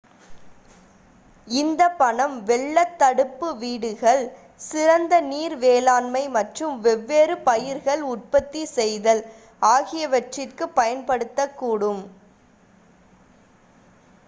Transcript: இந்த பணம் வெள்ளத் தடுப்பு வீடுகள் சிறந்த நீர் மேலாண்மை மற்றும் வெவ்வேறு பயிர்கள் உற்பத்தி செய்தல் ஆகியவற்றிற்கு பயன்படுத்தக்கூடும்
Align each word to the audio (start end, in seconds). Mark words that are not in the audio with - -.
இந்த 1.47 1.81
பணம் 1.97 2.37
வெள்ளத் 2.45 2.95
தடுப்பு 2.99 3.47
வீடுகள் 3.59 4.23
சிறந்த 4.61 5.19
நீர் 5.27 5.55
மேலாண்மை 5.61 6.23
மற்றும் 6.31 6.73
வெவ்வேறு 6.85 7.35
பயிர்கள் 7.45 8.01
உற்பத்தி 8.13 8.63
செய்தல் 8.73 9.21
ஆகியவற்றிற்கு 9.71 10.67
பயன்படுத்தக்கூடும் 10.75 12.01